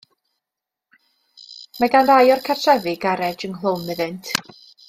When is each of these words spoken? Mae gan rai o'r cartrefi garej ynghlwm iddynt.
Mae 1.83 1.93
gan 1.97 2.09
rai 2.09 2.33
o'r 2.37 2.43
cartrefi 2.49 2.97
garej 3.07 3.33
ynghlwm 3.51 3.89
iddynt. 3.97 4.37